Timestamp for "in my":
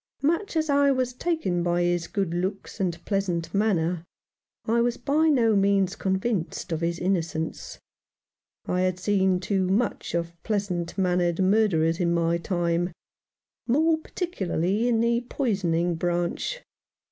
11.99-12.39